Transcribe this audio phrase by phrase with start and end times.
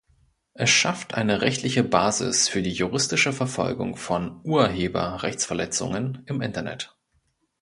[0.55, 6.97] Es schafft eine rechtliche Basis für die juristische Verfolgung von Urheberrechtsverletzungen im Internet.